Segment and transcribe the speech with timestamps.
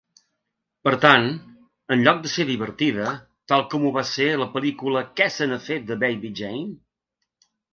[0.87, 1.27] Per tant,
[1.95, 3.11] en lloc de ser divertida,
[3.53, 7.49] tal com ho va ser la pel·lícula Què se n'ha fet, de Baby Jane?